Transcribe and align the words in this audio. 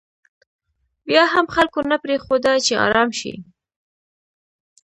بیا 1.07 1.23
هم 1.33 1.45
خلکو 1.55 1.79
نه 1.91 1.97
پرېښوده 2.03 2.51
چې 2.65 2.73
ارام 2.85 3.09
شي. 3.19 3.33